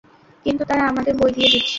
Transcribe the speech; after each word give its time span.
কিন্তু 0.45 0.63
তারা 0.65 0.83
আমাদের 0.87 1.13
বই 1.17 1.31
দিয়ে 1.31 1.49
দিচ্ছে। 1.49 1.69